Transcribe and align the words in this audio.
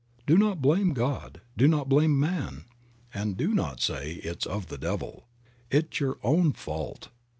Do 0.25 0.35
not 0.35 0.63
blame 0.63 0.93
God, 0.95 1.41
do 1.55 1.67
not 1.67 1.87
blame 1.87 2.19
man, 2.19 2.65
and 3.13 3.37
do 3.37 3.49
not 3.53 3.81
say 3.81 4.13
it 4.13 4.37
is 4.39 4.45
of 4.47 4.65
the 4.65 4.79
devil. 4.79 5.27
It 5.69 5.89
is 5.93 5.99
your 5.99 6.17
own 6.23 6.53
fault. 6.53 7.09